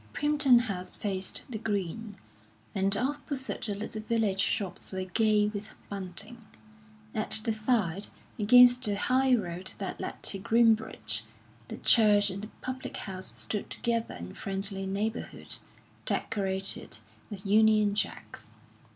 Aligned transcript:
Primpton 0.13 0.61
House 0.61 0.95
faced 0.95 1.43
the 1.47 1.59
green, 1.59 2.17
and 2.73 2.97
opposite 2.97 3.61
the 3.61 3.75
little 3.75 4.01
village 4.01 4.39
shops 4.39 4.91
were 4.91 5.03
gay 5.03 5.47
with 5.49 5.75
bunting; 5.89 6.43
at 7.13 7.39
the 7.43 7.53
side, 7.53 8.07
against 8.39 8.83
the 8.85 8.95
highroad 8.95 9.67
that 9.77 9.99
led 10.01 10.23
to 10.23 10.39
Groombridge, 10.39 11.21
the 11.67 11.77
church 11.77 12.31
and 12.31 12.41
the 12.41 12.49
public 12.61 12.97
house 12.97 13.31
stood 13.39 13.69
together 13.69 14.15
in 14.15 14.33
friendly 14.33 14.87
neighbourhood, 14.87 15.57
decorated 16.07 16.97
with 17.29 17.45
Union 17.45 17.93
Jacks. 17.93 18.49